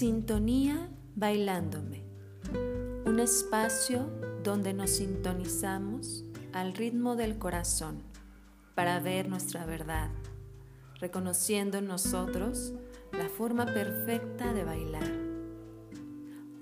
Sintonía 0.00 0.88
Bailándome, 1.14 2.02
un 3.04 3.20
espacio 3.20 4.10
donde 4.42 4.72
nos 4.72 4.92
sintonizamos 4.92 6.24
al 6.54 6.72
ritmo 6.72 7.16
del 7.16 7.36
corazón 7.36 8.02
para 8.74 8.98
ver 9.00 9.28
nuestra 9.28 9.66
verdad, 9.66 10.08
reconociendo 11.00 11.76
en 11.76 11.86
nosotros 11.86 12.72
la 13.12 13.28
forma 13.28 13.66
perfecta 13.66 14.54
de 14.54 14.64
bailar. 14.64 15.12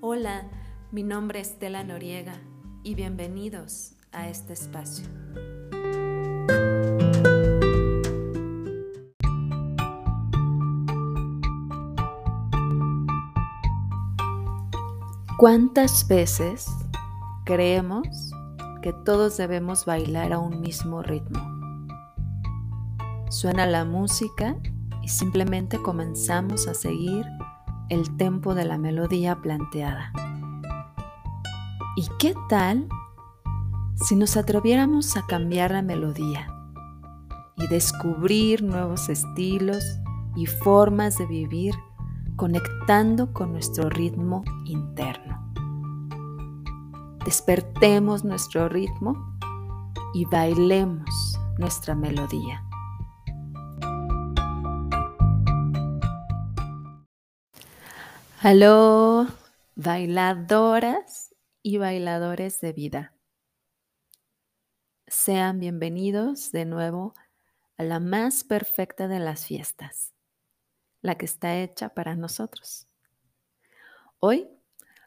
Hola, 0.01 0.49
mi 0.91 1.03
nombre 1.03 1.39
es 1.39 1.51
Estela 1.51 1.85
Noriega 1.85 2.35
y 2.83 2.93
bienvenidos 2.95 3.93
a 4.11 4.27
este 4.27 4.51
espacio. 4.51 5.05
¿Cuántas 15.39 16.05
veces 16.05 16.67
creemos 17.45 18.05
que 18.81 18.91
todos 18.91 19.37
debemos 19.37 19.85
bailar 19.85 20.33
a 20.33 20.39
un 20.39 20.59
mismo 20.59 21.01
ritmo? 21.01 21.39
Suena 23.29 23.65
la 23.65 23.85
música 23.85 24.57
y 25.01 25.07
simplemente 25.07 25.81
comenzamos 25.81 26.67
a 26.67 26.73
seguir 26.73 27.25
el 27.87 28.17
tempo 28.17 28.53
de 28.53 28.65
la 28.65 28.77
melodía 28.77 29.37
planteada. 29.37 30.11
¿Y 31.95 32.09
qué 32.19 32.35
tal 32.49 32.89
si 33.95 34.17
nos 34.17 34.35
atreviéramos 34.35 35.15
a 35.15 35.25
cambiar 35.25 35.71
la 35.71 35.81
melodía 35.81 36.53
y 37.55 37.65
descubrir 37.67 38.61
nuevos 38.61 39.07
estilos 39.07 39.85
y 40.35 40.47
formas 40.47 41.17
de 41.17 41.27
vivir 41.27 41.75
conectando 42.39 43.33
con 43.33 43.51
nuestro 43.51 43.89
ritmo 43.89 44.45
interno. 44.63 45.51
Despertemos 47.25 48.23
nuestro 48.23 48.69
ritmo 48.69 49.37
y 50.13 50.23
bailemos 50.23 51.37
nuestra 51.57 51.95
melodía. 51.95 52.63
Aló, 58.39 59.27
bailadoras 59.75 61.35
y 61.61 61.77
bailadores 61.77 62.61
de 62.61 62.71
vida. 62.71 63.13
Sean 65.07 65.59
bienvenidos 65.59 66.53
de 66.53 66.63
nuevo 66.63 67.15
a 67.75 67.83
la 67.83 67.99
más 67.99 68.45
perfecta 68.45 69.09
de 69.09 69.19
las 69.19 69.45
fiestas 69.45 70.13
la 71.01 71.15
que 71.15 71.25
está 71.25 71.57
hecha 71.59 71.89
para 71.89 72.15
nosotros. 72.15 72.87
Hoy 74.19 74.49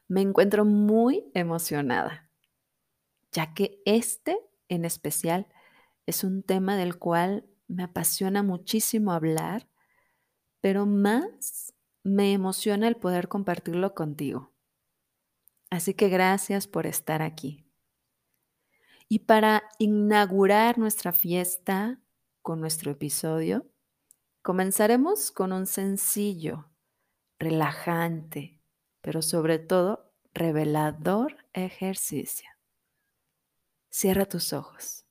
me 0.08 0.20
encuentro 0.20 0.64
muy 0.64 1.30
emocionada, 1.34 2.28
ya 3.30 3.54
que 3.54 3.82
este 3.84 4.38
en 4.68 4.84
especial 4.84 5.46
es 6.06 6.24
un 6.24 6.42
tema 6.42 6.76
del 6.76 6.98
cual 6.98 7.46
me 7.68 7.84
apasiona 7.84 8.42
muchísimo 8.42 9.12
hablar, 9.12 9.68
pero 10.60 10.86
más 10.86 11.74
me 12.02 12.32
emociona 12.32 12.88
el 12.88 12.96
poder 12.96 13.28
compartirlo 13.28 13.94
contigo. 13.94 14.52
Así 15.70 15.94
que 15.94 16.08
gracias 16.08 16.66
por 16.66 16.86
estar 16.86 17.22
aquí. 17.22 17.64
Y 19.08 19.20
para 19.20 19.62
inaugurar 19.78 20.78
nuestra 20.78 21.12
fiesta 21.12 22.00
con 22.40 22.60
nuestro 22.60 22.90
episodio, 22.90 23.66
Comenzaremos 24.42 25.30
con 25.30 25.52
un 25.52 25.66
sencillo, 25.66 26.68
relajante, 27.38 28.60
pero 29.00 29.22
sobre 29.22 29.60
todo 29.60 30.12
revelador 30.34 31.46
ejercicio. 31.52 32.50
Cierra 33.88 34.26
tus 34.26 34.52
ojos. 34.52 35.04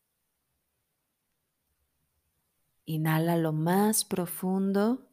Inhala 2.84 3.38
lo 3.38 3.54
más 3.54 4.04
profundo 4.04 5.08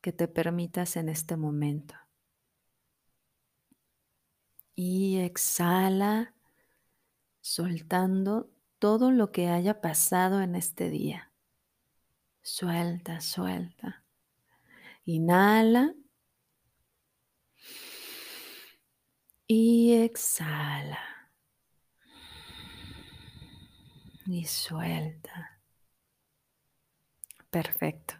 que 0.00 0.12
te 0.12 0.28
permitas 0.28 0.96
en 0.96 1.08
este 1.08 1.36
momento. 1.36 1.96
Y 4.76 5.18
exhala 5.18 6.34
soltando 7.40 8.48
todo 8.78 9.10
lo 9.10 9.32
que 9.32 9.48
haya 9.48 9.80
pasado 9.80 10.40
en 10.40 10.54
este 10.54 10.88
día. 10.88 11.33
Suelta, 12.44 13.22
suelta. 13.22 14.04
Inhala. 15.06 15.94
Y 19.46 19.94
exhala. 19.94 20.98
Y 24.26 24.44
suelta. 24.44 25.58
Perfecto. 27.50 28.14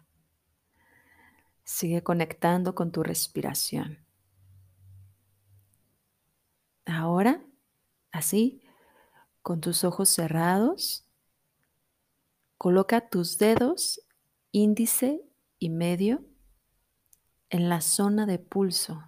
Sigue 1.63 2.01
conectando 2.01 2.73
con 2.73 2.91
tu 2.91 3.03
respiración. 3.03 4.03
Ahora, 6.87 7.45
así, 8.11 8.63
con 9.43 9.61
tus 9.61 9.83
ojos 9.83 10.09
cerrados, 10.09 11.07
coloca 12.57 13.07
tus 13.07 13.37
dedos 13.37 14.01
índice 14.55 15.21
y 15.59 15.69
medio 15.69 16.23
en 17.49 17.67
la 17.67 17.81
zona 17.81 18.25
de 18.25 18.39
pulso. 18.39 19.03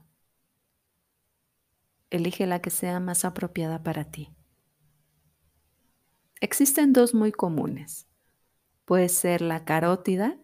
Elige 2.09 2.45
la 2.45 2.61
que 2.61 2.69
sea 2.69 2.99
más 2.99 3.23
apropiada 3.23 3.81
para 3.81 4.03
ti. 4.03 4.35
Existen 6.41 6.91
dos 6.91 7.13
muy 7.13 7.31
comunes. 7.31 8.09
Puede 8.83 9.07
ser 9.07 9.39
la 9.39 9.63
carótida, 9.63 10.37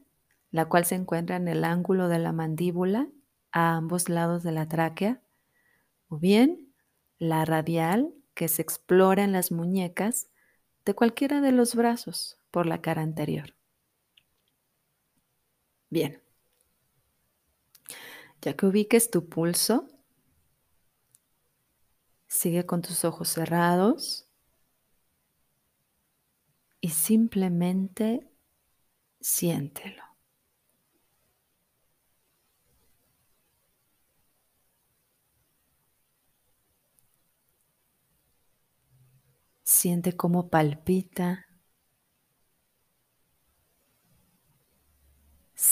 la 0.51 0.69
cual 0.69 0.85
se 0.85 0.95
encuentra 0.95 1.35
en 1.35 1.49
el 1.49 1.65
ángulo 1.65 2.07
de 2.07 2.19
la 2.19 2.31
mandíbula 2.31 3.09
a 3.51 3.75
ambos 3.75 4.07
lados 4.07 4.41
de 4.41 4.53
la 4.53 4.69
tráquea, 4.69 5.21
o 6.07 6.17
bien 6.17 6.73
la 7.17 7.43
radial, 7.43 8.13
que 8.35 8.47
se 8.47 8.61
explora 8.61 9.25
en 9.25 9.33
las 9.33 9.51
muñecas 9.51 10.29
de 10.85 10.93
cualquiera 10.93 11.41
de 11.41 11.51
los 11.51 11.75
brazos 11.75 12.39
por 12.51 12.67
la 12.67 12.79
cara 12.79 13.01
anterior. 13.01 13.53
Bien. 15.93 16.19
Ya 18.41 18.55
que 18.55 18.65
ubiques 18.65 19.11
tu 19.11 19.29
pulso, 19.29 19.87
sigue 22.27 22.65
con 22.65 22.81
tus 22.81 23.05
ojos 23.05 23.29
cerrados 23.29 24.27
y 26.81 26.89
simplemente 26.89 28.27
siéntelo. 29.21 30.03
Siente 39.63 40.17
cómo 40.17 40.49
palpita 40.49 41.45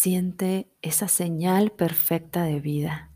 Siente 0.03 0.67
esa 0.81 1.07
señal 1.07 1.73
perfecta 1.73 2.41
de 2.41 2.59
vida. 2.59 3.11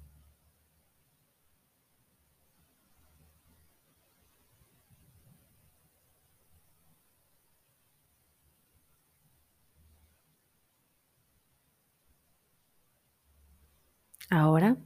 Ahora, 14.30 14.78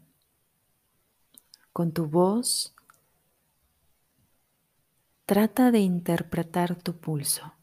con 1.74 1.92
tu 1.92 2.06
voz, 2.06 2.74
trata 5.26 5.72
de 5.72 5.80
interpretar 5.80 6.82
tu 6.82 6.98
pulso. 6.98 7.59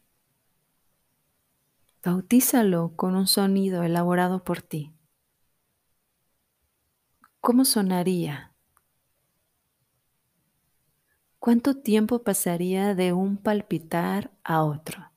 Bautízalo 2.07 2.95
con 2.95 3.17
un 3.17 3.27
sonido 3.27 3.83
elaborado 3.83 4.45
por 4.45 4.63
ti. 4.63 4.95
¿Cómo 7.41 7.65
sonaría? 7.65 8.55
¿Cuánto 11.41 11.75
tiempo 11.75 12.23
pasaría 12.23 12.95
de 12.95 13.13
un 13.13 13.39
palpitar 13.39 14.31
a 14.45 14.63
otro? 14.63 15.11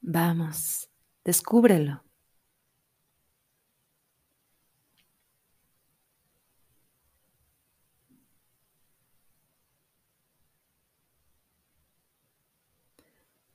Vamos, 0.00 0.88
descúbrelo. 1.22 2.02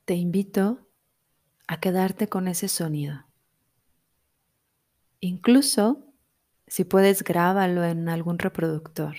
Te 0.04 0.14
invito 0.14 0.91
a 1.72 1.80
quedarte 1.80 2.28
con 2.28 2.48
ese 2.48 2.68
sonido. 2.68 3.24
Incluso 5.20 6.12
Si 6.66 6.84
puedes, 6.84 7.22
grábalo 7.22 7.84
en 7.84 8.08
algún 8.08 8.38
reproductor. 8.38 9.16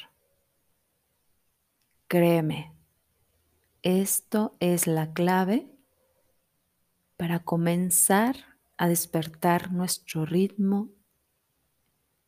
Créeme, 2.08 2.74
esto 3.84 4.56
es 4.60 4.88
la 4.88 5.14
clave 5.14 5.70
para 7.18 7.40
comenzar 7.44 8.36
a 8.78 8.88
despertar 8.88 9.72
nuestro 9.72 10.26
ritmo, 10.26 10.90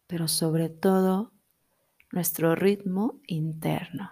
pero 0.08 0.28
sobre 0.28 0.70
todo 0.70 1.34
nuestro 2.12 2.56
ritmo 2.56 3.22
interno. 3.28 4.12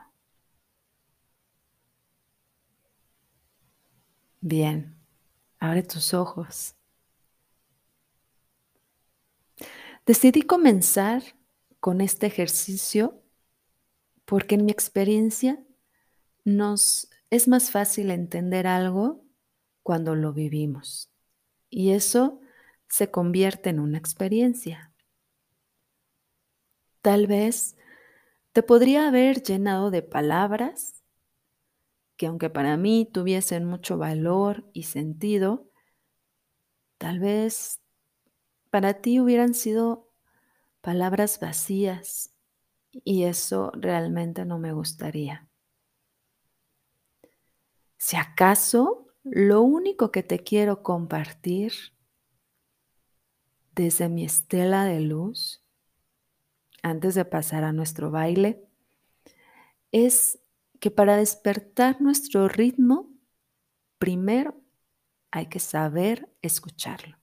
Bien, 4.41 5.02
abre 5.63 5.81
tus 5.81 6.13
ojos. 6.13 6.75
Decidí 10.05 10.41
comenzar 10.41 11.23
con 11.79 12.01
este 12.01 12.27
ejercicio 12.27 13.23
porque 14.25 14.55
en 14.55 14.65
mi 14.65 14.73
experiencia 14.73 15.63
nos 16.43 17.09
es 17.29 17.47
más 17.47 17.71
fácil 17.71 18.11
entender 18.11 18.67
algo 18.67 19.23
cuando 19.83 20.15
lo 20.15 20.33
vivimos 20.33 21.09
y 21.69 21.91
eso 21.91 22.41
se 22.89 23.09
convierte 23.09 23.69
en 23.69 23.79
una 23.79 23.97
experiencia. 23.97 24.91
Tal 27.01 27.25
vez 27.25 27.77
te 28.51 28.63
podría 28.63 29.07
haber 29.07 29.41
llenado 29.41 29.91
de 29.91 30.01
palabras 30.01 31.02
que 32.23 32.27
aunque 32.27 32.49
para 32.49 32.77
mí 32.77 33.05
tuviesen 33.11 33.65
mucho 33.65 33.97
valor 33.97 34.63
y 34.71 34.83
sentido, 34.83 35.69
tal 36.97 37.19
vez 37.19 37.81
para 38.69 39.01
ti 39.01 39.19
hubieran 39.19 39.53
sido 39.53 40.09
palabras 40.79 41.41
vacías 41.41 42.33
y 42.93 43.23
eso 43.23 43.73
realmente 43.75 44.45
no 44.45 44.57
me 44.57 44.71
gustaría. 44.71 45.49
Si 47.97 48.15
acaso 48.15 49.07
lo 49.23 49.61
único 49.61 50.09
que 50.09 50.23
te 50.23 50.39
quiero 50.39 50.81
compartir 50.81 51.73
desde 53.75 54.07
mi 54.07 54.23
estela 54.23 54.85
de 54.85 55.01
luz, 55.01 55.61
antes 56.83 57.15
de 57.15 57.25
pasar 57.25 57.65
a 57.65 57.73
nuestro 57.73 58.11
baile, 58.11 58.65
es 59.91 60.39
que 60.83 60.91
para 60.91 61.15
despertar 61.15 62.01
nuestro 62.01 62.49
ritmo, 62.49 63.09
primero 63.99 64.61
hay 65.31 65.45
que 65.45 65.61
saber 65.61 66.35
escucharlo. 66.41 67.17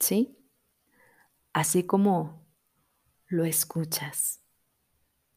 ¿sí? 0.00 0.36
Así 1.52 1.86
como 1.86 2.44
lo 3.28 3.44
escuchas. 3.44 4.40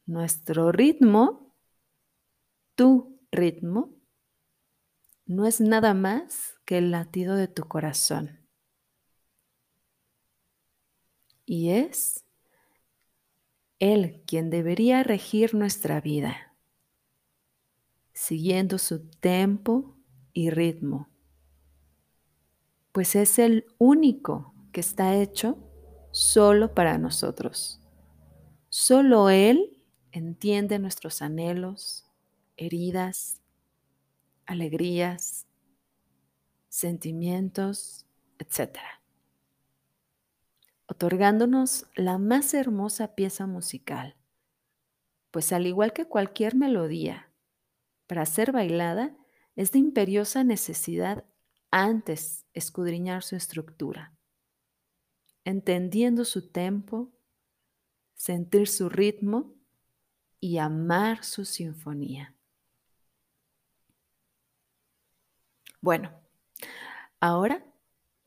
Nuestro 0.07 0.71
ritmo, 0.71 1.53
tu 2.73 3.21
ritmo, 3.31 3.93
no 5.27 5.45
es 5.45 5.61
nada 5.61 5.93
más 5.93 6.55
que 6.65 6.79
el 6.79 6.89
latido 6.89 7.35
de 7.35 7.47
tu 7.47 7.67
corazón. 7.67 8.47
Y 11.45 11.69
es 11.69 12.26
Él 13.79 14.23
quien 14.25 14.49
debería 14.49 15.03
regir 15.03 15.53
nuestra 15.53 16.01
vida, 16.01 16.55
siguiendo 18.13 18.77
su 18.77 19.07
tempo 19.09 19.95
y 20.33 20.49
ritmo 20.49 21.09
pues 22.97 23.15
es 23.15 23.37
el 23.37 23.67
único 23.77 24.55
que 24.71 24.79
está 24.81 25.15
hecho 25.15 25.55
solo 26.09 26.73
para 26.73 26.97
nosotros. 26.97 27.79
Solo 28.69 29.29
Él 29.29 29.83
entiende 30.11 30.79
nuestros 30.79 31.21
anhelos, 31.21 32.09
heridas, 32.55 33.39
alegrías, 34.47 35.45
sentimientos, 36.69 38.07
etc. 38.39 38.79
Otorgándonos 40.87 41.85
la 41.95 42.17
más 42.17 42.53
hermosa 42.53 43.13
pieza 43.13 43.45
musical, 43.45 44.15
pues 45.31 45.51
al 45.51 45.67
igual 45.67 45.91
que 45.91 46.05
cualquier 46.05 46.55
melodía, 46.55 47.29
para 48.07 48.25
ser 48.25 48.53
bailada 48.53 49.15
es 49.57 49.73
de 49.73 49.79
imperiosa 49.79 50.45
necesidad 50.45 51.25
antes 51.71 52.45
escudriñar 52.53 53.21
su 53.21 53.35
estructura, 53.35 54.17
entendiendo 55.43 56.23
su 56.23 56.49
tempo, 56.49 57.11
sentir 58.15 58.67
su 58.69 58.87
ritmo 58.87 59.55
y 60.39 60.57
amar 60.57 61.25
su 61.25 61.43
sinfonía. 61.43 62.33
Bueno, 65.81 66.11
ahora 67.19 67.65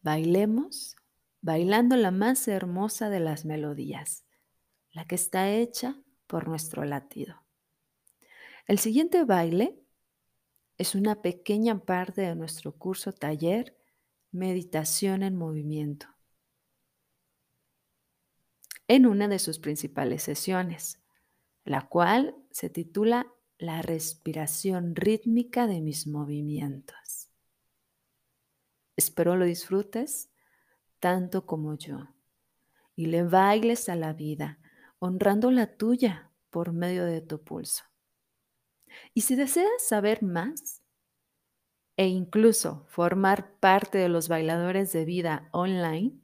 bailemos 0.02 0.96
bailando 1.42 1.96
la 1.96 2.10
más 2.10 2.46
hermosa 2.48 3.08
de 3.10 3.20
las 3.20 3.44
melodías, 3.44 4.24
la 4.92 5.06
que 5.06 5.14
está 5.14 5.50
hecha 5.50 5.96
por 6.26 6.48
nuestro 6.48 6.84
latido. 6.84 7.42
El 8.66 8.78
siguiente 8.78 9.24
baile 9.24 9.78
es 10.78 10.94
una 10.94 11.22
pequeña 11.22 11.78
parte 11.78 12.22
de 12.22 12.34
nuestro 12.34 12.72
curso 12.72 13.12
taller 13.12 13.76
Meditación 14.32 15.22
en 15.22 15.36
Movimiento. 15.36 16.06
En 18.86 19.06
una 19.06 19.28
de 19.28 19.38
sus 19.38 19.58
principales 19.58 20.22
sesiones, 20.22 21.00
la 21.64 21.88
cual 21.88 22.36
se 22.50 22.70
titula 22.70 23.32
La 23.58 23.82
respiración 23.82 24.94
rítmica 24.96 25.66
de 25.66 25.80
mis 25.80 26.06
movimientos. 26.06 27.30
Espero 28.96 29.36
lo 29.36 29.44
disfrutes 29.44 30.29
tanto 31.00 31.46
como 31.46 31.74
yo 31.74 32.08
y 32.94 33.06
le 33.06 33.22
bailes 33.22 33.88
a 33.88 33.96
la 33.96 34.12
vida, 34.12 34.58
honrando 34.98 35.50
la 35.50 35.76
tuya 35.76 36.30
por 36.50 36.72
medio 36.72 37.04
de 37.04 37.20
tu 37.20 37.42
pulso. 37.42 37.84
Y 39.14 39.22
si 39.22 39.36
deseas 39.36 39.86
saber 39.86 40.22
más 40.22 40.82
e 41.96 42.08
incluso 42.08 42.84
formar 42.88 43.58
parte 43.58 43.98
de 43.98 44.08
los 44.08 44.28
bailadores 44.28 44.92
de 44.92 45.04
vida 45.04 45.48
online, 45.52 46.20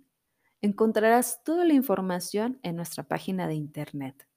encontrarás 0.61 1.43
toda 1.45 1.65
la 1.65 1.75
información 1.75 2.59
en 2.63 2.77
nuestra 2.77 3.05
página 3.05 3.49
de 3.49 3.55
internet 3.55 4.29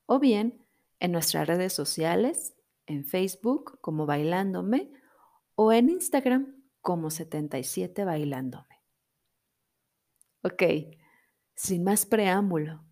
o 0.06 0.20
bien 0.20 0.66
en 1.00 1.12
nuestras 1.12 1.48
redes 1.48 1.74
sociales, 1.74 2.54
en 2.90 3.06
Facebook 3.06 3.80
como 3.82 4.06
Bailándome 4.06 4.92
o 5.56 5.72
en 5.72 5.90
Instagram 5.90 6.64
como 6.82 7.12
77 7.12 8.04
Bailándome. 8.04 8.84
Ok, 10.42 10.64
sin 11.56 11.84
más 11.84 12.06
preámbulo, 12.06 12.84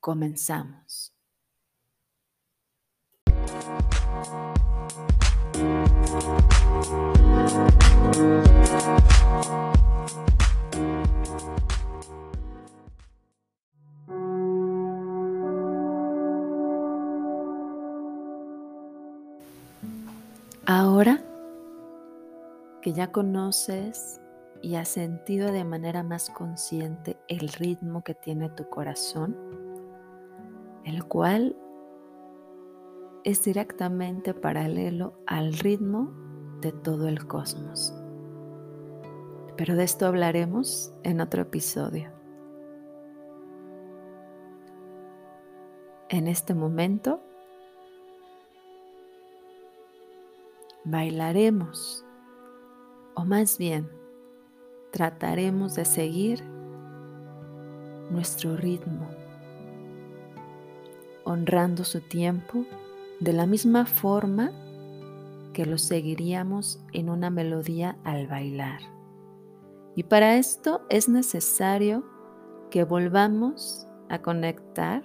comenzamos. 0.00 1.16
Ahora 20.68 21.22
que 22.82 22.92
ya 22.92 23.12
conoces 23.12 24.20
y 24.62 24.74
has 24.74 24.88
sentido 24.88 25.52
de 25.52 25.62
manera 25.62 26.02
más 26.02 26.28
consciente 26.28 27.16
el 27.28 27.50
ritmo 27.50 28.02
que 28.02 28.14
tiene 28.14 28.50
tu 28.50 28.68
corazón, 28.68 29.36
el 30.84 31.04
cual 31.04 31.54
es 33.22 33.44
directamente 33.44 34.34
paralelo 34.34 35.20
al 35.26 35.52
ritmo 35.52 36.10
de 36.60 36.72
todo 36.72 37.06
el 37.06 37.28
cosmos. 37.28 37.94
Pero 39.56 39.76
de 39.76 39.84
esto 39.84 40.06
hablaremos 40.06 40.92
en 41.04 41.20
otro 41.20 41.42
episodio. 41.42 42.10
En 46.08 46.26
este 46.26 46.54
momento 46.54 47.25
bailaremos, 50.86 52.04
o 53.14 53.24
más 53.24 53.58
bien 53.58 53.90
trataremos 54.92 55.74
de 55.74 55.84
seguir 55.84 56.44
nuestro 58.10 58.56
ritmo, 58.56 59.08
honrando 61.24 61.82
su 61.82 62.00
tiempo 62.00 62.64
de 63.18 63.32
la 63.32 63.46
misma 63.46 63.84
forma 63.84 64.52
que 65.52 65.66
lo 65.66 65.76
seguiríamos 65.76 66.80
en 66.92 67.10
una 67.10 67.30
melodía 67.30 67.98
al 68.04 68.28
bailar. 68.28 68.80
Y 69.96 70.04
para 70.04 70.36
esto 70.36 70.82
es 70.88 71.08
necesario 71.08 72.04
que 72.70 72.84
volvamos 72.84 73.88
a 74.08 74.22
conectar 74.22 75.02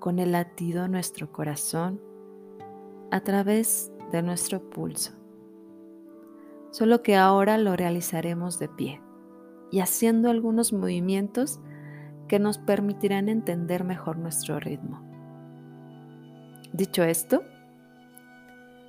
con 0.00 0.18
el 0.18 0.32
latido 0.32 0.82
de 0.82 0.88
nuestro 0.90 1.32
corazón 1.32 2.00
a 3.10 3.20
través 3.20 3.90
de 4.12 4.22
nuestro 4.22 4.60
pulso. 4.70 5.12
Solo 6.70 7.02
que 7.02 7.16
ahora 7.16 7.58
lo 7.58 7.76
realizaremos 7.76 8.58
de 8.58 8.68
pie 8.68 9.00
y 9.70 9.80
haciendo 9.80 10.30
algunos 10.30 10.72
movimientos 10.72 11.60
que 12.28 12.38
nos 12.38 12.58
permitirán 12.58 13.28
entender 13.28 13.84
mejor 13.84 14.18
nuestro 14.18 14.60
ritmo. 14.60 15.02
Dicho 16.72 17.02
esto, 17.02 17.42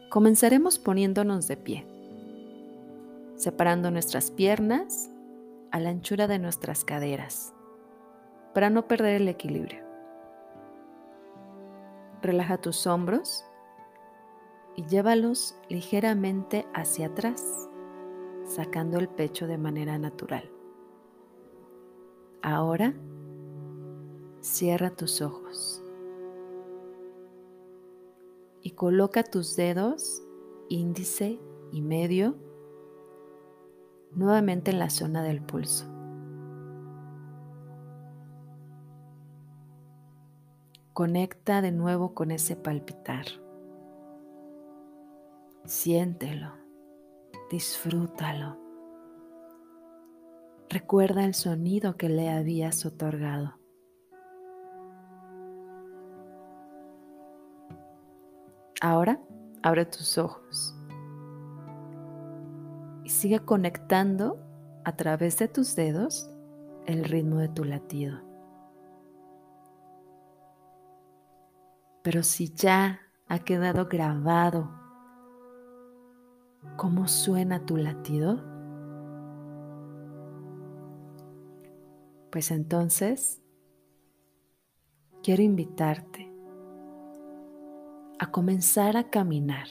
comenzaremos 0.10 0.80
poniéndonos 0.80 1.48
de 1.48 1.58
pie, 1.58 1.88
separando 3.36 3.92
nuestras 3.92 4.32
piernas 4.32 5.10
a 5.72 5.80
la 5.80 5.90
anchura 5.90 6.28
de 6.28 6.40
nuestras 6.40 6.84
caderas 6.84 7.54
para 8.54 8.70
no 8.70 8.88
perder 8.88 9.22
el 9.22 9.28
equilibrio. 9.28 9.84
Relaja 12.22 12.58
tus 12.58 12.86
hombros 12.86 13.46
y 14.80 14.86
llévalos 14.86 15.58
ligeramente 15.68 16.66
hacia 16.74 17.08
atrás, 17.08 17.70
sacando 18.46 18.98
el 18.98 19.10
pecho 19.10 19.46
de 19.46 19.58
manera 19.58 20.00
natural. 20.00 20.50
Ahora, 22.42 22.94
cierra 24.40 24.90
tus 24.92 25.22
ojos 25.22 25.84
y 28.62 28.72
coloca 28.72 29.24
tus 29.24 29.58
dedos 29.58 30.24
índice 30.70 31.42
y 31.74 31.82
medio 31.82 32.38
nuevamente 34.14 34.72
en 34.72 34.80
la 34.80 34.90
zona 34.90 35.24
del 35.24 35.42
pulso. 35.42 35.88
Conecta 40.94 41.62
de 41.62 41.74
nuevo 41.74 42.14
con 42.14 42.32
ese 42.32 42.56
palpitar. 42.56 43.26
Siéntelo, 45.70 46.52
disfrútalo. 47.52 48.58
Recuerda 50.68 51.24
el 51.26 51.36
sonido 51.36 51.96
que 51.96 52.10
le 52.10 52.32
habías 52.32 52.88
otorgado. 52.88 53.54
Ahora 58.82 59.22
abre 59.62 59.86
tus 59.86 60.18
ojos 60.18 60.76
y 63.04 63.10
sigue 63.10 63.38
conectando 63.38 64.40
a 64.86 64.96
través 64.96 65.38
de 65.38 65.50
tus 65.50 65.76
dedos 65.76 66.32
el 66.88 67.04
ritmo 67.04 67.38
de 67.38 67.50
tu 67.50 67.64
latido. 67.64 68.20
Pero 72.02 72.24
si 72.24 72.52
ya 72.56 73.02
ha 73.28 73.38
quedado 73.38 73.86
grabado 73.86 74.89
cómo 76.76 77.08
suena 77.08 77.66
tu 77.66 77.78
latido, 77.78 78.40
pues 82.32 82.52
entonces 82.52 83.42
quiero 85.24 85.44
invitarte 85.44 86.32
a 88.20 88.32
comenzar 88.32 88.98
a 88.98 89.10
caminar, 89.10 89.68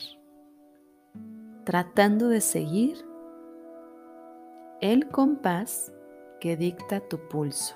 tratando 1.64 2.28
de 2.28 2.40
seguir 2.40 2.96
el 4.80 5.08
compás 5.08 5.92
que 6.40 6.56
dicta 6.56 7.00
tu 7.00 7.18
pulso. 7.28 7.74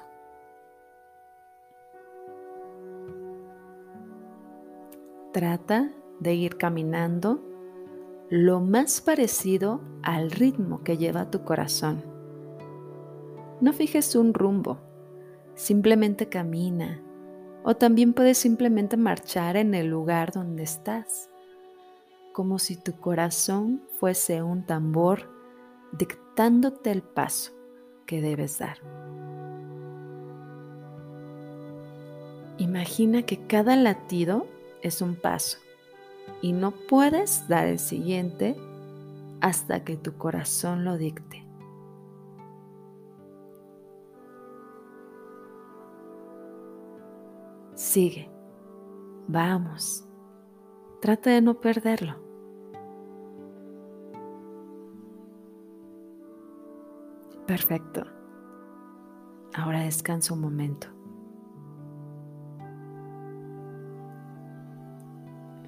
Trata 5.32 5.90
de 6.20 6.34
ir 6.34 6.56
caminando 6.58 7.51
lo 8.32 8.60
más 8.60 9.02
parecido 9.02 9.82
al 10.02 10.30
ritmo 10.30 10.82
que 10.82 10.96
lleva 10.96 11.30
tu 11.30 11.44
corazón. 11.44 12.02
No 13.60 13.74
fijes 13.74 14.16
un 14.16 14.32
rumbo, 14.32 14.78
simplemente 15.54 16.30
camina 16.30 17.02
o 17.62 17.76
también 17.76 18.14
puedes 18.14 18.38
simplemente 18.38 18.96
marchar 18.96 19.58
en 19.58 19.74
el 19.74 19.88
lugar 19.88 20.32
donde 20.32 20.62
estás, 20.62 21.28
como 22.32 22.58
si 22.58 22.76
tu 22.76 22.94
corazón 22.94 23.82
fuese 24.00 24.42
un 24.42 24.64
tambor 24.64 25.28
dictándote 25.92 26.90
el 26.90 27.02
paso 27.02 27.52
que 28.06 28.22
debes 28.22 28.58
dar. 28.58 28.78
Imagina 32.56 33.24
que 33.24 33.46
cada 33.46 33.76
latido 33.76 34.46
es 34.80 35.02
un 35.02 35.16
paso 35.16 35.58
y 36.40 36.52
no 36.52 36.72
puedes 36.72 37.46
dar 37.48 37.66
el 37.66 37.78
siguiente 37.78 38.56
hasta 39.40 39.84
que 39.84 39.96
tu 39.96 40.16
corazón 40.18 40.84
lo 40.84 40.96
dicte. 40.96 41.46
Sigue, 47.74 48.30
vamos, 49.26 50.04
trata 51.00 51.30
de 51.30 51.42
no 51.42 51.60
perderlo. 51.60 52.22
Perfecto. 57.46 58.04
Ahora 59.54 59.80
descansa 59.80 60.32
un 60.32 60.40
momento. 60.40 60.86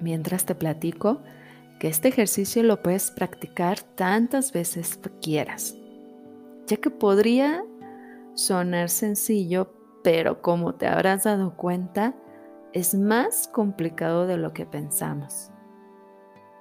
Mientras 0.01 0.45
te 0.45 0.55
platico 0.55 1.21
que 1.79 1.87
este 1.87 2.07
ejercicio 2.07 2.63
lo 2.63 2.81
puedes 2.81 3.11
practicar 3.11 3.81
tantas 3.81 4.51
veces 4.51 4.97
quieras, 5.21 5.75
ya 6.67 6.77
que 6.77 6.89
podría 6.89 7.63
sonar 8.33 8.89
sencillo, 8.89 9.73
pero 10.03 10.41
como 10.41 10.75
te 10.75 10.87
habrás 10.87 11.23
dado 11.23 11.55
cuenta, 11.55 12.15
es 12.73 12.95
más 12.95 13.47
complicado 13.47 14.27
de 14.27 14.37
lo 14.37 14.53
que 14.53 14.65
pensamos. 14.65 15.51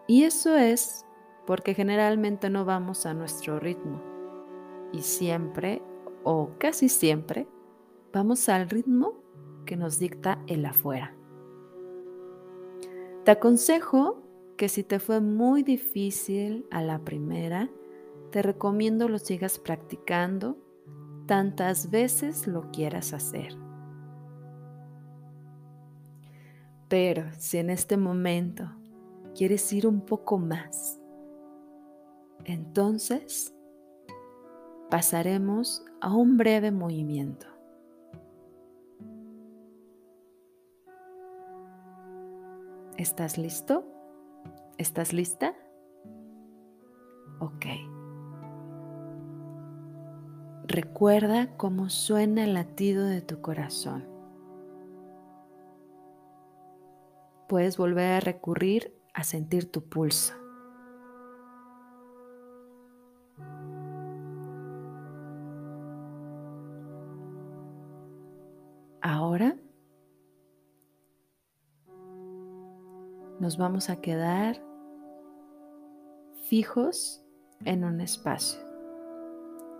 Y 0.06 0.24
eso 0.24 0.56
es 0.56 1.04
porque 1.46 1.74
generalmente 1.74 2.50
no 2.50 2.64
vamos 2.64 3.06
a 3.06 3.14
nuestro 3.14 3.58
ritmo 3.58 4.02
y 4.92 5.02
siempre 5.02 5.82
o 6.22 6.50
casi 6.58 6.88
siempre 6.88 7.48
vamos 8.12 8.48
al 8.48 8.70
ritmo 8.70 9.14
que 9.66 9.76
nos 9.76 9.98
dicta 9.98 10.38
el 10.46 10.64
afuera. 10.66 11.14
Te 13.24 13.30
aconsejo 13.30 14.22
que 14.58 14.68
si 14.68 14.84
te 14.84 14.98
fue 14.98 15.22
muy 15.22 15.62
difícil 15.62 16.66
a 16.70 16.82
la 16.82 16.98
primera, 16.98 17.70
te 18.30 18.42
recomiendo 18.42 19.08
lo 19.08 19.18
sigas 19.18 19.58
practicando 19.58 20.58
tantas 21.26 21.90
veces 21.90 22.46
lo 22.46 22.70
quieras 22.70 23.14
hacer. 23.14 23.56
Pero 26.88 27.24
si 27.38 27.56
en 27.56 27.70
este 27.70 27.96
momento 27.96 28.70
quieres 29.34 29.72
ir 29.72 29.86
un 29.86 30.02
poco 30.02 30.36
más, 30.36 31.00
entonces 32.44 33.54
pasaremos 34.90 35.82
a 36.02 36.14
un 36.14 36.36
breve 36.36 36.70
movimiento. 36.70 37.53
¿Estás 42.96 43.38
listo? 43.38 43.84
¿Estás 44.78 45.12
lista? 45.12 45.56
Ok. 47.40 47.66
Recuerda 50.68 51.56
cómo 51.56 51.90
suena 51.90 52.44
el 52.44 52.54
latido 52.54 53.04
de 53.04 53.20
tu 53.20 53.40
corazón. 53.40 54.06
Puedes 57.48 57.76
volver 57.76 58.12
a 58.12 58.20
recurrir 58.20 58.96
a 59.12 59.24
sentir 59.24 59.70
tu 59.70 59.88
pulso. 59.88 60.34
Ahora 69.02 69.56
nos 73.44 73.58
vamos 73.58 73.90
a 73.90 73.96
quedar 73.96 74.56
fijos 76.44 77.22
en 77.66 77.84
un 77.84 78.00
espacio, 78.00 78.58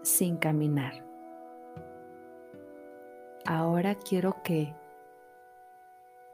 sin 0.02 0.36
caminar. 0.36 1.02
Ahora 3.46 3.94
quiero 3.94 4.42
que 4.42 4.76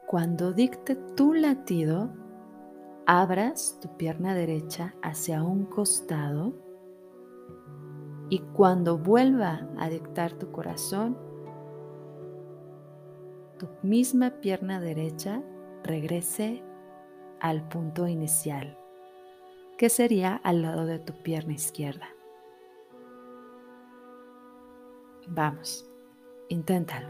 cuando 0.07 0.51
dicte 0.51 0.97
tu 1.15 1.33
latido, 1.33 2.11
abras 3.05 3.79
tu 3.81 3.95
pierna 3.95 4.35
derecha 4.35 4.93
hacia 5.01 5.41
un 5.41 5.63
costado 5.67 6.53
y 8.29 8.39
cuando 8.39 8.97
vuelva 8.97 9.69
a 9.77 9.87
dictar 9.87 10.33
tu 10.33 10.51
corazón, 10.51 11.17
tu 13.57 13.69
misma 13.83 14.41
pierna 14.41 14.81
derecha 14.81 15.41
regrese 15.85 16.65
al 17.41 17.67
punto 17.67 18.07
inicial, 18.07 18.77
que 19.77 19.89
sería 19.89 20.35
al 20.43 20.61
lado 20.61 20.85
de 20.85 20.99
tu 20.99 21.13
pierna 21.23 21.53
izquierda. 21.53 22.07
Vamos, 25.27 25.89
inténtalo. 26.49 27.07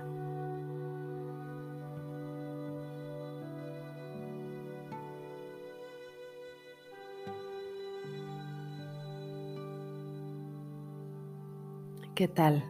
¿Qué 12.15 12.27
tal? 12.27 12.63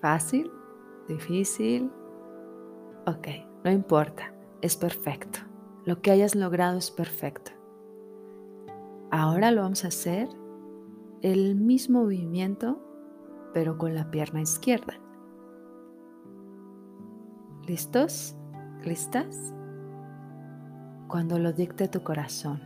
¿Fácil? 0.00 0.52
¿Difícil? 1.08 1.90
Ok, 3.06 3.28
no 3.64 3.70
importa, 3.70 4.35
es 4.62 4.76
perfecto. 4.76 5.40
Lo 5.84 6.00
que 6.00 6.10
hayas 6.10 6.34
logrado 6.34 6.78
es 6.78 6.90
perfecto. 6.90 7.52
Ahora 9.10 9.50
lo 9.50 9.62
vamos 9.62 9.84
a 9.84 9.88
hacer 9.88 10.28
el 11.22 11.54
mismo 11.54 12.02
movimiento, 12.02 12.80
pero 13.54 13.78
con 13.78 13.94
la 13.94 14.10
pierna 14.10 14.42
izquierda. 14.42 14.94
¿Listos? 17.66 18.36
¿Listas? 18.84 19.54
Cuando 21.08 21.38
lo 21.38 21.52
dicte 21.52 21.88
tu 21.88 22.02
corazón. 22.02 22.60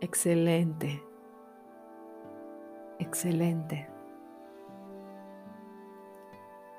Excelente. 0.00 1.11
Excelente. 3.02 3.88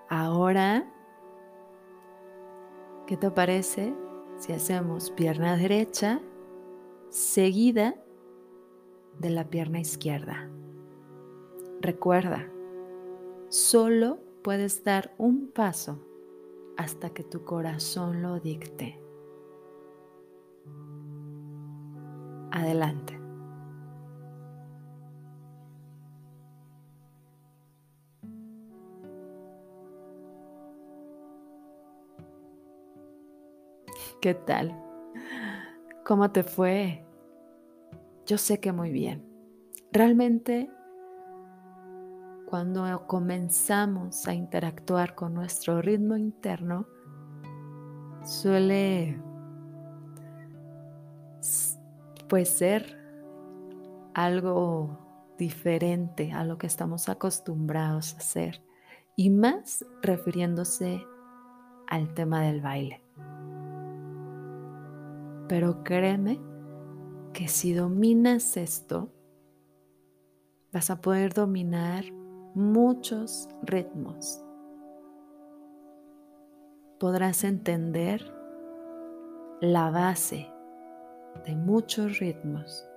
Ahora, 0.07 0.89
¿qué 3.07 3.17
te 3.17 3.29
parece 3.29 3.93
si 4.37 4.53
hacemos 4.53 5.11
pierna 5.11 5.57
derecha 5.57 6.21
seguida 7.09 7.95
de 9.19 9.31
la 9.31 9.49
pierna 9.49 9.81
izquierda? 9.81 10.49
Recuerda, 11.81 12.49
solo 13.49 14.17
puedes 14.43 14.81
dar 14.85 15.13
un 15.17 15.49
paso 15.49 15.99
hasta 16.77 17.09
que 17.09 17.25
tu 17.25 17.43
corazón 17.43 18.21
lo 18.21 18.39
dicte. 18.39 18.97
Adelante. 22.51 23.12
¿Qué 34.21 34.33
tal? 34.33 34.79
¿Cómo 36.05 36.31
te 36.31 36.43
fue? 36.43 37.05
Yo 38.25 38.37
sé 38.37 38.59
que 38.59 38.71
muy 38.71 38.91
bien. 38.91 39.25
Realmente, 39.91 40.69
cuando 42.45 43.05
comenzamos 43.07 44.27
a 44.27 44.33
interactuar 44.33 45.15
con 45.15 45.33
nuestro 45.33 45.81
ritmo 45.81 46.15
interno, 46.17 46.87
suele 48.23 49.19
puede 52.27 52.45
ser 52.45 52.97
algo 54.13 55.35
diferente 55.37 56.31
a 56.31 56.43
lo 56.43 56.57
que 56.57 56.67
estamos 56.67 57.09
acostumbrados 57.09 58.13
a 58.13 58.17
hacer 58.17 58.63
y 59.15 59.29
más 59.29 59.85
refiriéndose 60.01 61.05
al 61.87 62.13
tema 62.13 62.41
del 62.41 62.61
baile. 62.61 63.02
Pero 65.47 65.83
créeme 65.83 66.39
que 67.33 67.47
si 67.47 67.73
dominas 67.73 68.57
esto, 68.57 69.09
vas 70.71 70.89
a 70.89 71.01
poder 71.01 71.33
dominar 71.33 72.05
muchos 72.55 73.49
ritmos. 73.63 74.43
Podrás 76.99 77.43
entender 77.43 78.23
la 79.59 79.89
base 79.89 80.47
de 81.45 81.55
muchos 81.55 82.19
ritmos. 82.19 82.87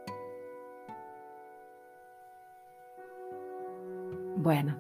Bueno, 4.36 4.76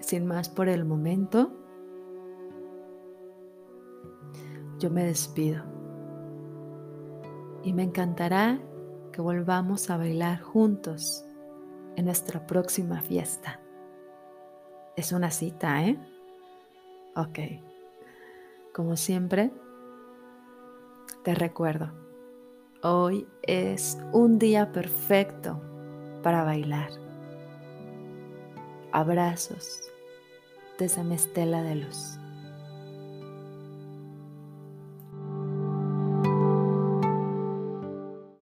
sin 0.00 0.26
más 0.26 0.48
por 0.48 0.68
el 0.68 0.84
momento, 0.84 1.50
yo 4.78 4.90
me 4.90 5.04
despido 5.04 5.75
y 7.66 7.72
me 7.72 7.82
encantará 7.82 8.60
que 9.12 9.20
volvamos 9.20 9.90
a 9.90 9.96
bailar 9.96 10.40
juntos 10.40 11.24
en 11.96 12.04
nuestra 12.04 12.46
próxima 12.46 13.00
fiesta. 13.00 13.60
Es 14.94 15.10
una 15.10 15.32
cita, 15.32 15.84
¿eh? 15.84 15.98
Ok. 17.16 17.40
Como 18.72 18.96
siempre, 18.96 19.50
te 21.24 21.34
recuerdo, 21.34 21.90
hoy 22.84 23.26
es 23.42 23.98
un 24.12 24.38
día 24.38 24.70
perfecto 24.70 25.60
para 26.22 26.44
bailar. 26.44 26.90
Abrazos 28.92 29.90
desde 30.78 31.02
mi 31.02 31.16
de 31.16 31.74
luz. 31.74 32.20